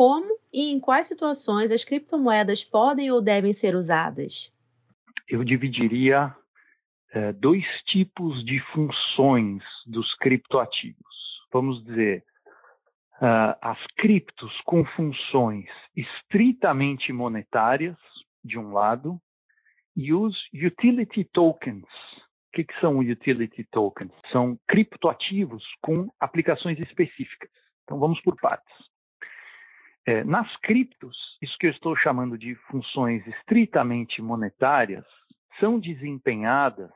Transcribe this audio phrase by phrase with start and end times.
[0.00, 4.50] como e em quais situações as criptomoedas podem ou devem ser usadas?
[5.28, 6.34] Eu dividiria
[7.12, 11.44] é, dois tipos de funções dos criptoativos.
[11.52, 12.24] Vamos dizer,
[13.16, 17.98] uh, as criptos com funções estritamente monetárias,
[18.42, 19.20] de um lado,
[19.94, 21.84] e os utility tokens.
[21.84, 24.12] O que, que são utility tokens?
[24.32, 27.50] São criptoativos com aplicações específicas.
[27.84, 28.90] Então vamos por partes.
[30.10, 35.04] É, nas criptos, isso que eu estou chamando de funções estritamente monetárias,
[35.60, 36.90] são desempenhadas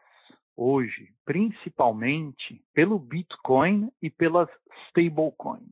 [0.57, 4.49] hoje principalmente pelo Bitcoin e pelas
[4.89, 5.63] stablecoins.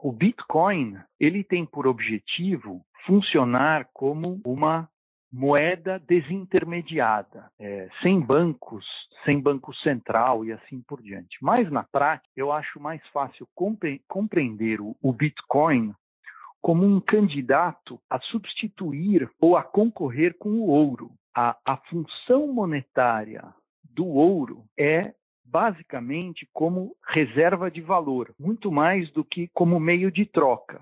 [0.00, 4.90] O Bitcoin ele tem por objetivo funcionar como uma
[5.32, 8.84] moeda desintermediada, é, sem bancos,
[9.24, 11.38] sem banco central e assim por diante.
[11.40, 15.94] Mas na prática, eu acho mais fácil compre compreender o, o Bitcoin
[16.64, 21.10] como um candidato a substituir ou a concorrer com o ouro.
[21.36, 23.44] A, a função monetária
[23.82, 25.12] do ouro é
[25.44, 30.80] basicamente como reserva de valor, muito mais do que como meio de troca.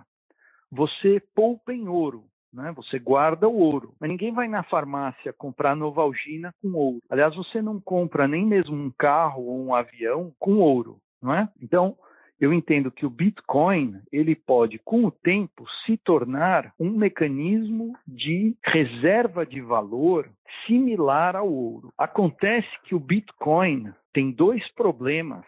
[0.71, 2.71] Você poupa em ouro, né?
[2.77, 7.03] Você guarda o ouro, mas ninguém vai na farmácia comprar Novalgina com ouro.
[7.11, 11.49] Aliás, você não compra nem mesmo um carro ou um avião com ouro, não é?
[11.61, 11.97] Então,
[12.43, 18.57] eu entendo que o Bitcoin ele pode, com o tempo, se tornar um mecanismo de
[18.65, 20.29] reserva de valor
[20.67, 21.93] similar ao ouro.
[21.97, 25.45] Acontece que o Bitcoin tem dois problemas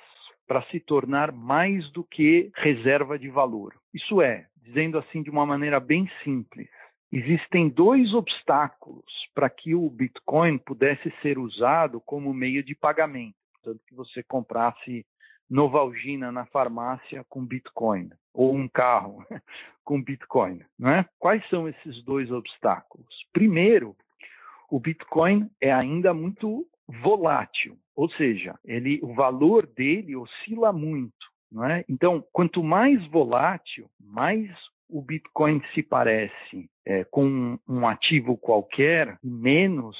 [0.47, 3.75] para se tornar mais do que reserva de valor.
[3.93, 6.69] Isso é, dizendo assim de uma maneira bem simples,
[7.13, 13.37] Existem dois obstáculos para que o Bitcoin pudesse ser usado como meio de pagamento.
[13.63, 15.07] Tanto que você comprasse
[15.49, 19.25] Novalgina na farmácia com Bitcoin, ou um carro
[19.85, 20.61] com Bitcoin.
[20.79, 21.05] Né?
[21.19, 23.07] Quais são esses dois obstáculos?
[23.33, 23.97] Primeiro,
[24.71, 31.33] o Bitcoin é ainda muito volátil, ou seja, ele, o valor dele oscila muito.
[31.71, 31.85] É?
[31.89, 34.51] Então, quanto mais volátil, mais
[34.89, 39.97] o Bitcoin se parece é, com um ativo qualquer, menos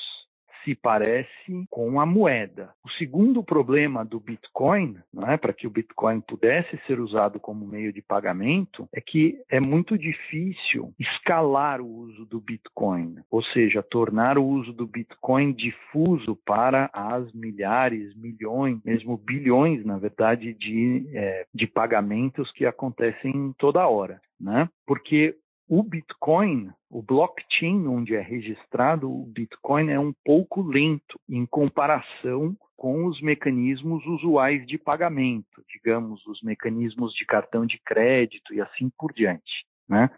[0.65, 2.71] se parece com a moeda.
[2.85, 7.93] O segundo problema do Bitcoin, é, para que o Bitcoin pudesse ser usado como meio
[7.93, 14.39] de pagamento, é que é muito difícil escalar o uso do Bitcoin, ou seja, tornar
[14.39, 21.47] o uso do Bitcoin difuso para as milhares, milhões, mesmo bilhões, na verdade, de, é,
[21.55, 24.69] de pagamentos que acontecem toda hora né?
[24.87, 25.37] Porque
[25.69, 32.57] o Bitcoin, o blockchain onde é registrado o Bitcoin é um pouco lento em comparação
[32.77, 38.91] com os mecanismos usuais de pagamento, digamos, os mecanismos de cartão de crédito e assim
[38.99, 40.11] por diante, né?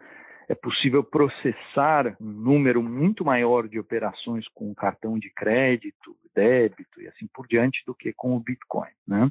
[0.49, 7.07] É possível processar um número muito maior de operações com cartão de crédito, débito e
[7.07, 9.29] assim por diante do que com o Bitcoin, né?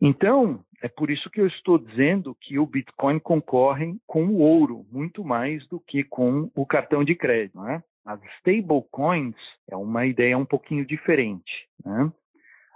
[0.00, 4.86] Então, é por isso que eu estou dizendo que o Bitcoin concorre com o ouro
[4.90, 7.60] muito mais do que com o cartão de crédito.
[7.60, 7.82] Né?
[8.04, 9.36] As stablecoins
[9.68, 11.68] é uma ideia um pouquinho diferente.
[11.84, 12.12] Né?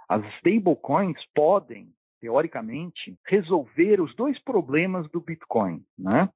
[0.09, 1.89] As stablecoins podem,
[2.19, 5.83] teoricamente, resolver os dois problemas do Bitcoin.
[5.97, 6.27] Né?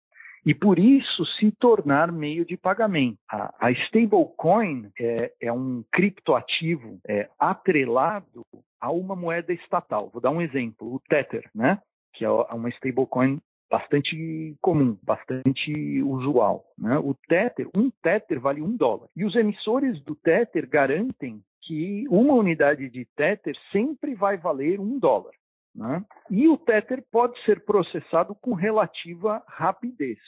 [0.46, 3.18] e por isso se tornar meio de pagamento.
[3.28, 8.46] A, a stablecoin é, é, um criptoativo é, atrelado
[8.80, 10.10] a uma moeda estatal.
[10.12, 11.80] Vou dar um exemplo, o Tether, né?
[12.14, 16.66] que é uma stablecoin bastante comum, bastante usual.
[16.78, 16.98] Né?
[16.98, 19.08] O Tether, um Tether vale um dólar.
[19.16, 25.00] E os emissores do Tether garantem que uma unidade de Tether sempre vai valer um
[25.00, 25.34] dólar.
[25.76, 26.06] Né?
[26.30, 30.20] E o Tether pode ser processado com relativa rapidez.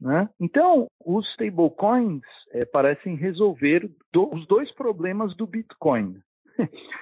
[0.00, 0.28] Né?
[0.38, 6.20] Então, os stablecoins é, parecem resolver do, os dois problemas do Bitcoin.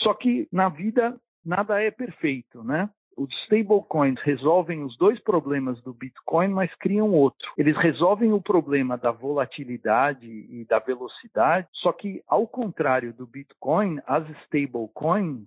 [0.00, 2.88] Só que na vida nada é perfeito, né?
[3.16, 7.52] Os stablecoins resolvem os dois problemas do Bitcoin, mas criam outro.
[7.58, 14.00] Eles resolvem o problema da volatilidade e da velocidade, só que ao contrário do Bitcoin,
[14.06, 15.46] as stablecoins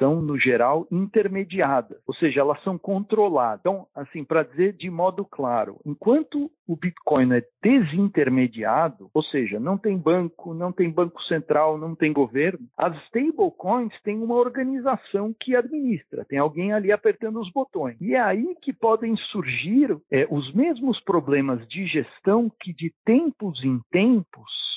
[0.00, 3.60] são, no geral, intermediadas, ou seja, elas são controladas.
[3.60, 9.76] Então, assim, para dizer de modo claro, enquanto o Bitcoin é desintermediado, ou seja, não
[9.76, 15.54] tem banco, não tem banco central, não tem governo, as stablecoins têm uma organização que
[15.54, 17.96] administra, tem alguém ali apertando os botões.
[18.00, 23.62] E é aí que podem surgir é, os mesmos problemas de gestão que de tempos
[23.64, 24.69] em tempos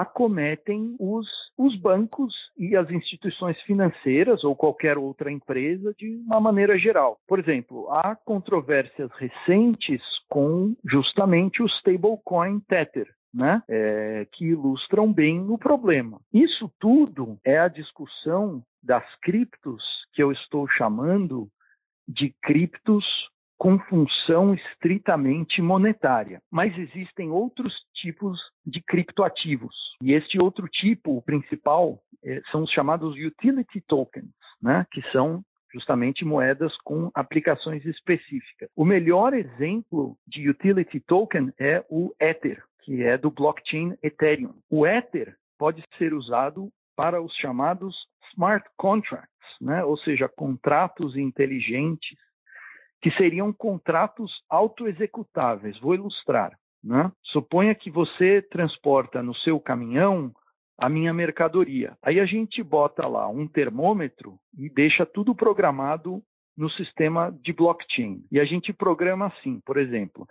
[0.00, 6.78] acometem os, os bancos e as instituições financeiras ou qualquer outra empresa de uma maneira
[6.78, 7.18] geral.
[7.26, 15.40] Por exemplo, há controvérsias recentes com justamente o stablecoin Tether, né, é, que ilustram bem
[15.48, 16.20] o problema.
[16.32, 21.48] Isso tudo é a discussão das criptos que eu estou chamando
[22.08, 23.28] de criptos
[23.58, 26.40] com função estritamente monetária.
[26.50, 29.74] Mas existem outros tipos de criptoativos.
[30.02, 34.30] E este outro tipo, o principal, é, são os chamados utility tokens,
[34.60, 35.42] né, que são
[35.72, 38.68] justamente moedas com aplicações específicas.
[38.74, 44.54] O melhor exemplo de utility token é o Ether, que é do blockchain Ethereum.
[44.70, 49.28] O Ether pode ser usado para os chamados smart contracts,
[49.60, 49.84] né?
[49.84, 52.18] ou seja, contratos inteligentes
[53.00, 55.78] que seriam contratos autoexecutáveis.
[55.78, 56.58] Vou ilustrar.
[56.82, 57.10] Né?
[57.22, 60.32] Suponha que você transporta no seu caminhão
[60.78, 61.96] a minha mercadoria.
[62.02, 66.22] Aí a gente bota lá um termômetro e deixa tudo programado
[66.56, 68.24] no sistema de blockchain.
[68.30, 70.26] E a gente programa assim, por exemplo,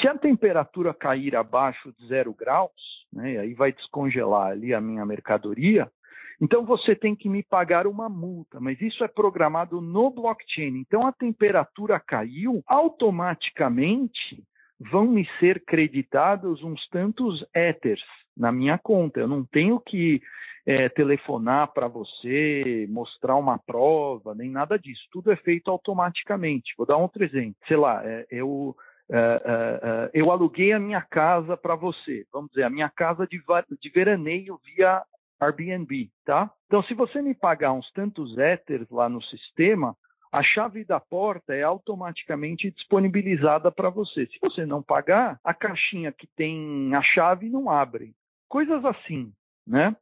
[0.00, 5.04] se a temperatura cair abaixo de zero graus, né, aí vai descongelar ali a minha
[5.06, 5.90] mercadoria,
[6.40, 10.76] então você tem que me pagar uma multa, mas isso é programado no blockchain.
[10.76, 14.42] Então a temperatura caiu, automaticamente
[14.78, 18.02] vão me ser creditados uns tantos ethers
[18.36, 19.18] na minha conta.
[19.18, 20.22] Eu não tenho que
[20.64, 25.02] é, telefonar para você, mostrar uma prova, nem nada disso.
[25.10, 26.74] Tudo é feito automaticamente.
[26.76, 27.56] Vou dar outro exemplo.
[27.66, 28.76] Sei lá, é, eu
[29.10, 33.26] Uh, uh, uh, eu aluguei a minha casa para você, vamos dizer, a minha casa
[33.26, 33.42] de,
[33.80, 35.02] de veraneio via
[35.40, 36.50] Airbnb, tá?
[36.66, 39.96] Então, se você me pagar uns tantos Ethers lá no sistema,
[40.30, 44.26] a chave da porta é automaticamente disponibilizada para você.
[44.26, 48.14] Se você não pagar, a caixinha que tem a chave não abre.
[48.48, 49.32] Coisas assim,
[49.66, 49.96] né?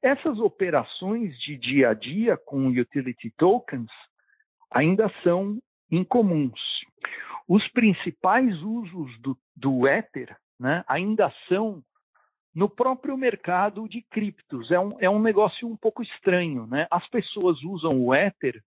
[0.00, 3.90] Essas operações de dia a dia com utility tokens
[4.70, 5.58] ainda são
[5.90, 6.60] incomuns.
[7.48, 11.82] Os principais usos do, do Ether né, ainda são
[12.58, 14.72] no próprio mercado de criptos.
[14.72, 16.66] É um, é um negócio um pouco estranho.
[16.66, 16.88] Né?
[16.90, 18.60] As pessoas usam o Ether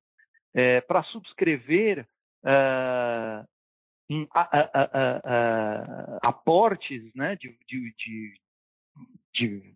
[0.54, 2.08] é, para subscrever
[2.46, 3.46] uh,
[4.10, 4.26] em,
[6.22, 8.34] aportes né, de, de, de,
[9.34, 9.76] de,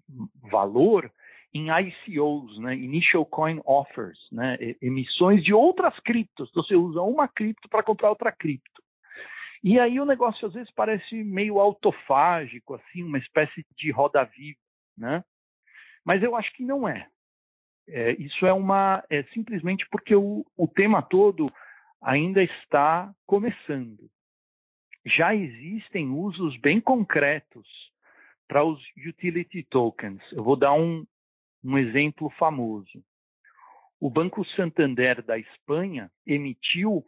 [0.50, 1.12] valor
[1.54, 6.50] em ICOs, né, Initial Coin Offers, né, emissões de outras criptos.
[6.54, 8.75] Você usa uma cripto para comprar outra cripto.
[9.68, 14.60] E aí o negócio às vezes parece meio autofágico, assim, uma espécie de roda viva,
[14.96, 15.24] né?
[16.04, 17.10] Mas eu acho que não é.
[17.88, 21.52] é isso é uma, é simplesmente porque o, o tema todo
[22.00, 24.08] ainda está começando.
[25.04, 27.68] Já existem usos bem concretos
[28.48, 30.22] para os utility tokens.
[30.32, 31.08] Eu vou dar um,
[31.64, 33.04] um exemplo famoso.
[34.00, 37.04] O Banco Santander da Espanha emitiu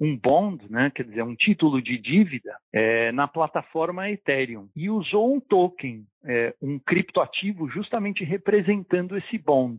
[0.00, 5.34] um bond, né, quer dizer, um título de dívida é, na plataforma Ethereum e usou
[5.34, 9.78] um token, é, um criptoativo, justamente representando esse bond.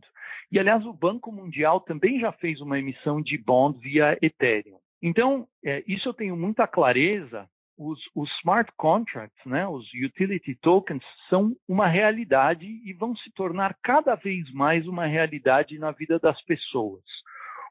[0.52, 4.78] E, aliás, o Banco Mundial também já fez uma emissão de bond via Ethereum.
[5.02, 7.48] Então, é, isso eu tenho muita clareza.
[7.78, 13.74] Os, os, smart contracts, né, os utility tokens, são uma realidade e vão se tornar
[13.82, 17.02] cada vez mais uma realidade na vida das pessoas.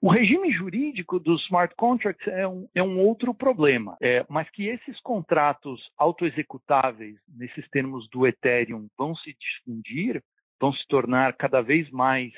[0.01, 4.65] O regime jurídico dos smart contracts é um, é um outro problema, é, mas que
[4.65, 10.24] esses contratos autoexecutáveis, nesses termos do Ethereum, vão se difundir,
[10.60, 12.32] vão se tornar cada vez mais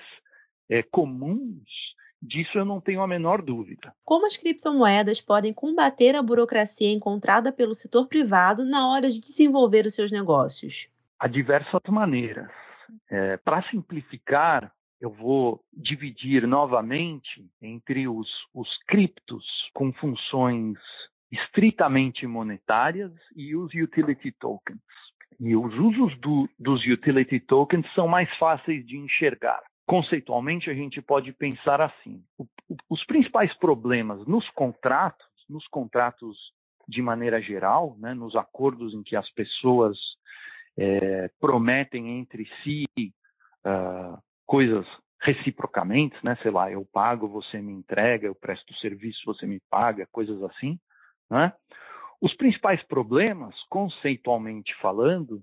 [0.67, 1.69] é, comuns,
[2.19, 3.93] disso eu não tenho a menor dúvida.
[4.03, 9.85] Como as criptomoedas podem combater a burocracia encontrada pelo setor privado na hora de desenvolver
[9.85, 10.87] os seus negócios?
[11.19, 12.49] Há diversas maneiras.
[13.09, 20.77] É, Para simplificar, eu vou dividir novamente entre os, os criptos com funções
[21.31, 24.79] estritamente monetárias e os utility tokens.
[25.39, 29.63] E os usos do, dos utility tokens são mais fáceis de enxergar.
[29.87, 36.37] Conceitualmente, a gente pode pensar assim: o, o, os principais problemas nos contratos, nos contratos
[36.87, 39.97] de maneira geral, né, nos acordos em que as pessoas
[40.77, 42.85] é, prometem entre si
[43.65, 44.85] uh, coisas
[45.21, 46.37] reciprocamente, né?
[46.41, 50.77] Sei lá, eu pago, você me entrega, eu presto serviço, você me paga, coisas assim,
[51.29, 51.53] né?
[52.19, 55.41] Os principais problemas, conceitualmente falando,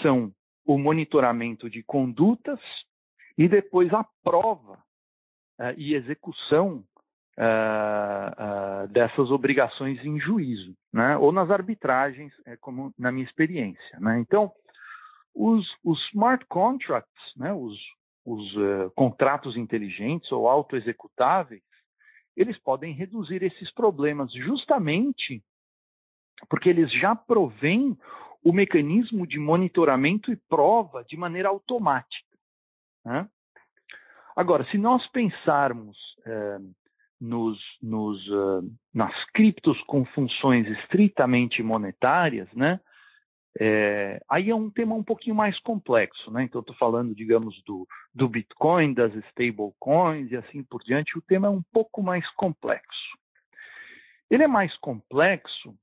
[0.00, 0.32] são
[0.64, 2.58] o monitoramento de condutas
[3.36, 4.82] e depois a prova
[5.60, 6.82] uh, e execução
[7.36, 11.18] uh, uh, dessas obrigações em juízo, né?
[11.18, 14.00] ou nas arbitragens, é como na minha experiência.
[14.00, 14.18] Né?
[14.20, 14.50] Então,
[15.34, 17.78] os, os smart contracts, né, os,
[18.24, 21.62] os uh, contratos inteligentes ou autoexecutáveis,
[22.36, 25.42] eles podem reduzir esses problemas justamente
[26.48, 27.96] porque eles já provêm
[28.42, 32.36] o mecanismo de monitoramento e prova de maneira automática.
[33.04, 33.28] Né?
[34.34, 36.58] Agora, se nós pensarmos eh,
[37.22, 42.80] nos, nos, uh, nas criptos com funções estritamente monetárias, né,
[43.60, 46.44] é, aí é um tema um pouquinho mais complexo, né?
[46.44, 51.18] Então, estou falando, digamos, do, do Bitcoin, das stablecoins e assim por diante.
[51.18, 53.18] O tema é um pouco mais complexo.
[54.30, 55.76] Ele é mais complexo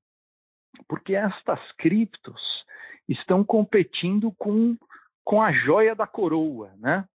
[0.88, 2.66] porque estas criptos
[3.08, 4.78] estão competindo com,
[5.24, 7.08] com a joia da coroa, né?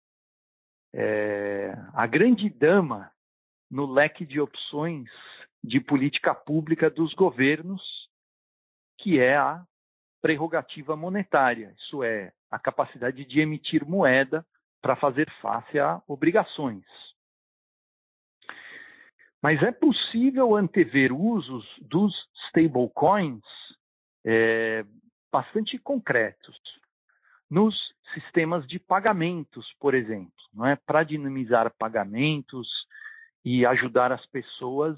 [0.95, 3.11] É, a grande dama
[3.71, 5.09] no leque de opções
[5.65, 8.11] de política pública dos governos,
[8.99, 9.65] que é a
[10.23, 14.47] prerrogativa monetária, isso é, a capacidade de emitir moeda
[14.81, 16.85] para fazer face a obrigações.
[19.43, 22.15] Mas é possível antever usos dos
[22.47, 23.43] stablecoins
[24.25, 24.85] é,
[25.33, 26.57] bastante concretos
[27.51, 32.87] nos sistemas de pagamentos, por exemplo, não é para dinamizar pagamentos
[33.45, 34.97] e ajudar as pessoas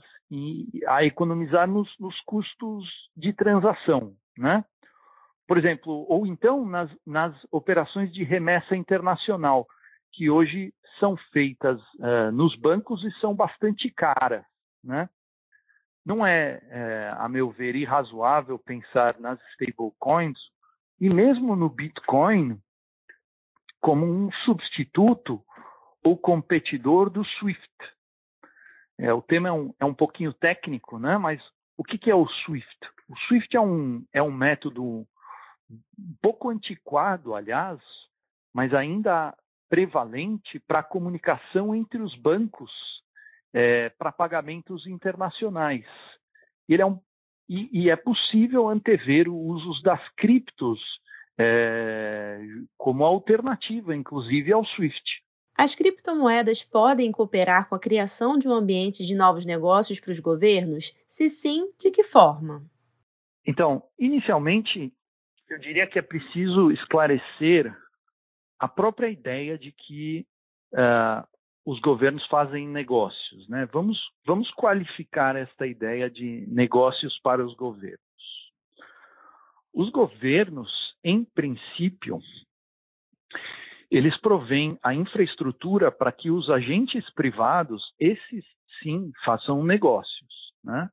[0.89, 4.65] a economizar nos, nos custos de transação, né?
[5.47, 9.67] Por exemplo, ou então nas, nas operações de remessa internacional,
[10.13, 14.45] que hoje são feitas uh, nos bancos e são bastante caras,
[14.83, 15.09] né?
[16.05, 20.39] Não é, é, a meu ver, irrazoável pensar nas stablecoins
[21.01, 22.61] e mesmo no Bitcoin
[23.81, 25.43] como um substituto
[26.03, 27.71] ou competidor do SWIFT.
[28.99, 31.17] É, o tema é um, é um pouquinho técnico, né?
[31.17, 31.43] mas
[31.77, 32.79] o que, que é o SWIFT?
[33.09, 35.07] O SWIFT é um, é um método
[35.71, 37.81] um pouco antiquado, aliás,
[38.53, 39.37] mas ainda
[39.69, 42.71] prevalente para a comunicação entre os bancos
[43.53, 45.87] é, para pagamentos internacionais.
[46.69, 47.01] Ele é um,
[47.49, 50.81] e, e, é possível antever o uso das criptos
[51.39, 52.41] é,
[52.77, 55.23] como alternativa, inclusive, ao SWIFT.
[55.57, 60.19] As criptomoedas podem cooperar com a criação de um ambiente de novos negócios para os
[60.19, 60.95] governos?
[61.07, 62.65] Se sim, de que forma?
[63.47, 64.93] Então, inicialmente,
[65.55, 67.73] eu diria que é preciso esclarecer
[68.59, 70.27] a própria ideia de que
[70.73, 71.25] uh,
[71.65, 73.49] os governos fazem negócios.
[73.49, 73.65] Né?
[73.73, 78.01] Vamos, vamos qualificar esta ideia de negócios para os governos.
[79.73, 82.21] Os governos, em princípio,
[83.89, 88.45] eles provêm a infraestrutura para que os agentes privados, esses
[88.83, 90.53] sim, façam negócios.
[90.65, 90.91] Né?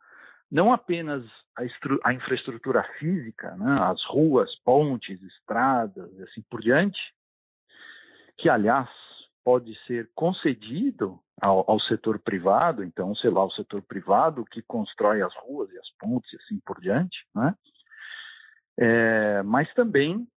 [0.52, 1.26] Não apenas
[1.58, 3.78] a, a infraestrutura física, né?
[3.82, 7.00] as ruas, pontes, estradas e assim por diante,
[8.38, 8.90] que, aliás,
[9.44, 15.22] pode ser concedido ao, ao, setor privado, então, sei lá, o setor privado que constrói
[15.22, 17.56] as ruas e as pontes e assim por diante, né?
[18.78, 20.28] É, mas também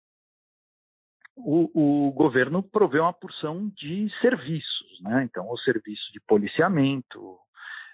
[1.37, 5.25] o, o, governo provê uma porção de serviços, né?
[5.25, 7.39] Então, o serviço de policiamento,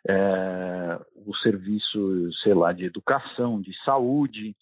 [0.09, 4.57] é, o serviço, sei lá, de educação, de saúde,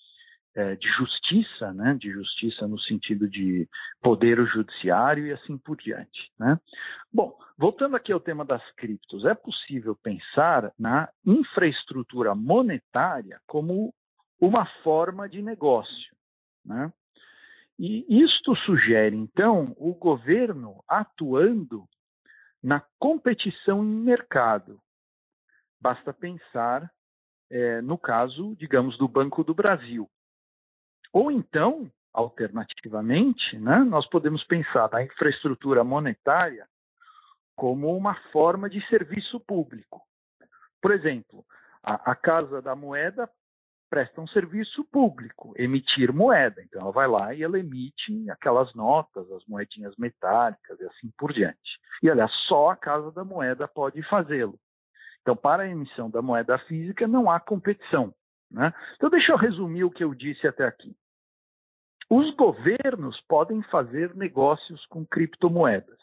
[0.55, 3.69] é, de justiça, né, de justiça no sentido de
[4.03, 6.33] poder judiciário e assim por diante.
[6.39, 6.59] Né?
[7.13, 13.95] Bom, voltando aqui ao tema das criptos, é possível pensar na infraestrutura monetária como
[14.41, 16.17] uma forma de negócio.
[16.65, 16.93] Né?
[17.79, 21.89] E isto sugere, então, o governo atuando
[22.61, 24.81] na competição em mercado.
[25.81, 26.91] Basta pensar
[27.51, 30.11] é, no caso, digamos, do Banco do Brasil,
[31.13, 36.69] ou então, alternativamente, né, nós podemos pensar na infraestrutura monetária
[37.57, 40.07] como uma forma de serviço público.
[40.81, 41.45] Por exemplo,
[41.83, 43.29] a, a Casa da Moeda
[43.89, 46.63] presta um serviço público, emitir moeda.
[46.63, 51.33] Então, ela vai lá e ela emite aquelas notas, as moedinhas metálicas e assim por
[51.33, 51.81] diante.
[52.03, 54.61] E, aliás, só a Casa da Moeda pode fazê-lo.
[55.29, 58.15] Então, para a emissão da moeda física, não há competição.
[58.51, 58.73] Né?
[58.97, 60.97] Então, deixa eu resumir o que eu disse até aqui.
[62.09, 66.01] Os governos podem fazer negócios com criptomoedas,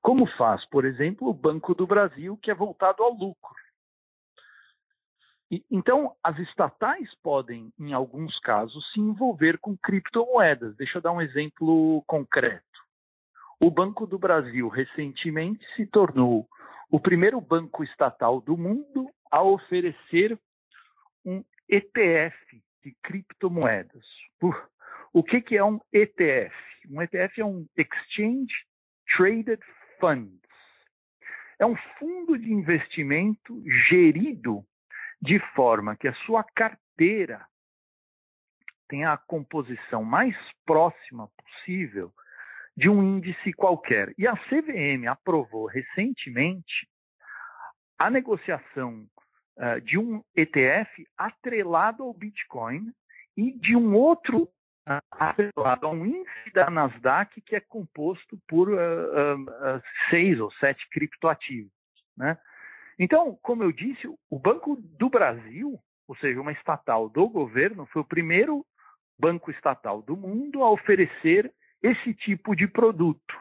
[0.00, 3.56] como faz, por exemplo, o Banco do Brasil, que é voltado ao lucro.
[5.50, 10.76] E, então, as estatais podem, em alguns casos, se envolver com criptomoedas.
[10.76, 12.62] Deixa eu dar um exemplo concreto.
[13.60, 16.48] O Banco do Brasil recentemente se tornou
[16.90, 20.38] o primeiro banco estatal do mundo a oferecer
[21.24, 24.06] um ETF de criptomoedas.
[25.12, 26.54] O que, que é um ETF?
[26.88, 28.54] Um ETF é um Exchange
[29.16, 29.60] Traded
[29.98, 30.40] Funds.
[31.58, 34.64] É um fundo de investimento gerido
[35.20, 37.46] de forma que a sua carteira
[38.88, 42.12] tenha a composição mais próxima possível
[42.76, 44.12] de um índice qualquer.
[44.18, 46.86] E a CVM aprovou recentemente
[47.98, 49.06] a negociação
[49.56, 52.92] uh, de um ETF atrelado ao Bitcoin
[53.36, 58.68] e de um outro uh, atrelado a um índice da Nasdaq que é composto por
[58.68, 61.72] uh, seis ou sete criptoativos.
[62.16, 62.36] Né?
[62.98, 68.02] Então, como eu disse, o Banco do Brasil, ou seja, uma estatal do governo, foi
[68.02, 68.64] o primeiro
[69.18, 71.50] banco estatal do mundo a oferecer
[71.82, 73.34] esse tipo de produto.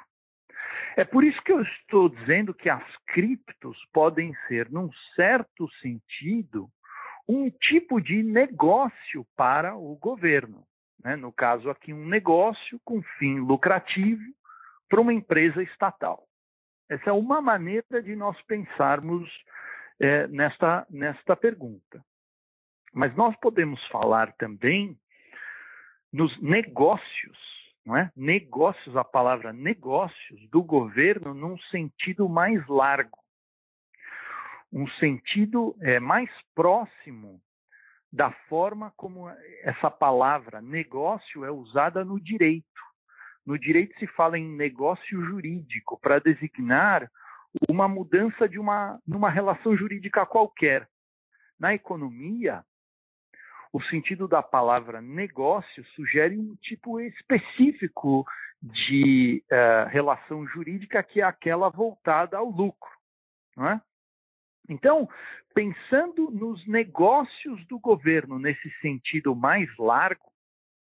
[0.98, 6.70] É por isso que eu estou dizendo que as criptos podem ser, num certo sentido,
[7.27, 10.65] um tipo de negócio para o governo.
[11.04, 11.15] Né?
[11.15, 14.24] No caso aqui, um negócio com fim lucrativo
[14.88, 16.25] para uma empresa estatal.
[16.88, 19.30] Essa é uma maneira de nós pensarmos
[20.00, 22.04] é, nesta, nesta pergunta.
[22.94, 24.98] Mas nós podemos falar também
[26.13, 27.55] nos negócios
[27.86, 28.12] não é?
[28.15, 33.20] Negócios, a palavra negócios do governo num sentido mais largo,
[34.74, 37.39] um sentido é, mais próximo
[38.12, 39.30] da forma como
[39.62, 42.65] essa palavra negócio é usada no direito.
[43.46, 47.10] No direito se fala em negócio jurídico para designar
[47.70, 50.89] uma mudança de uma numa relação jurídica qualquer.
[51.60, 52.65] Na economia,
[53.75, 58.25] o sentido da palavra negócio sugere um tipo específico
[58.62, 62.89] de uh, relação jurídica que é aquela voltada ao lucro.
[63.53, 63.82] Não é?
[64.70, 65.10] Então,
[65.53, 70.32] pensando nos negócios do governo nesse sentido mais largo,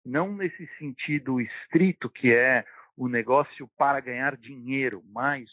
[0.05, 2.65] não nesse sentido estrito que é
[2.98, 5.50] o negócio para ganhar dinheiro, mas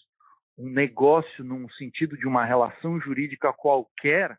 [0.59, 4.37] um negócio num sentido de uma relação jurídica qualquer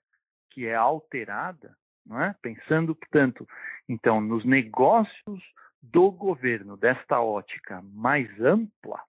[0.51, 1.73] que é alterada,
[2.17, 2.35] é?
[2.41, 3.47] Pensando, portanto,
[3.87, 5.43] então, nos negócios
[5.81, 9.01] do governo, desta ótica mais ampla,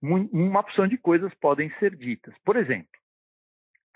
[0.00, 2.34] uma opção de coisas podem ser ditas.
[2.44, 2.90] Por exemplo,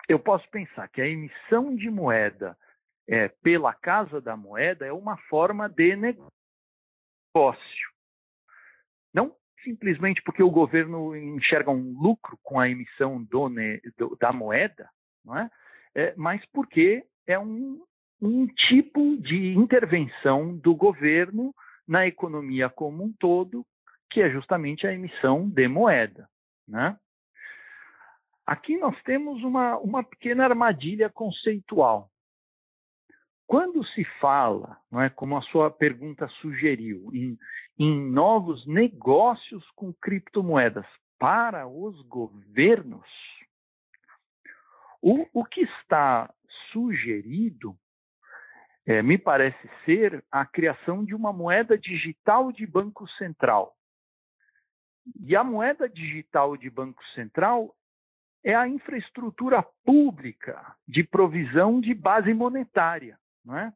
[0.07, 2.57] eu posso pensar que a emissão de moeda
[3.07, 6.31] é, pela Casa da Moeda é uma forma de negócio.
[9.13, 13.49] Não simplesmente porque o governo enxerga um lucro com a emissão do,
[13.97, 14.89] do, da moeda,
[15.25, 15.49] não é?
[15.93, 17.83] é mas porque é um,
[18.21, 21.53] um tipo de intervenção do governo
[21.87, 23.65] na economia como um todo,
[24.09, 26.29] que é justamente a emissão de moeda.
[26.67, 26.97] Né?
[28.45, 32.09] Aqui nós temos uma, uma pequena armadilha conceitual.
[33.45, 37.37] Quando se fala, não é, como a sua pergunta sugeriu, em,
[37.77, 40.85] em novos negócios com criptomoedas
[41.17, 43.07] para os governos,
[45.01, 46.29] o, o que está
[46.71, 47.77] sugerido,
[48.85, 53.75] é, me parece ser a criação de uma moeda digital de Banco Central.
[55.19, 57.75] E a moeda digital de Banco Central
[58.43, 63.73] é a infraestrutura pública de provisão de base monetária, não é?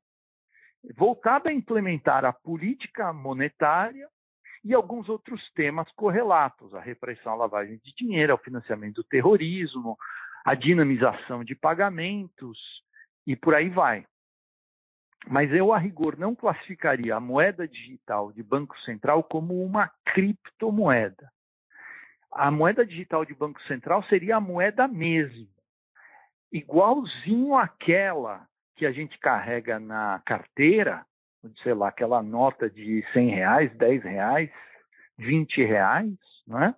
[0.96, 4.08] voltada a implementar a política monetária
[4.64, 9.98] e alguns outros temas correlatos, a repressão à lavagem de dinheiro, ao financiamento do terrorismo,
[10.46, 12.58] a dinamização de pagamentos
[13.26, 14.06] e por aí vai.
[15.28, 21.32] Mas eu, a rigor, não classificaria a moeda digital de Banco Central como uma criptomoeda.
[22.32, 25.48] A moeda digital de Banco Central seria a moeda mesmo,
[26.52, 31.06] igualzinho àquela que a gente carrega na carteira,
[31.62, 34.50] sei lá, aquela nota de 100 reais, 10 reais,
[35.18, 36.14] 20 reais,
[36.48, 36.76] não é?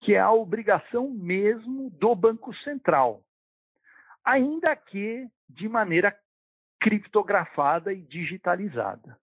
[0.00, 3.22] Que é a obrigação mesmo do Banco Central,
[4.24, 6.16] ainda que de maneira
[6.80, 9.18] criptografada e digitalizada.